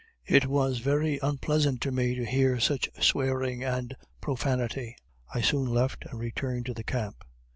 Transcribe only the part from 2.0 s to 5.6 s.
to hear such swearing and profanity I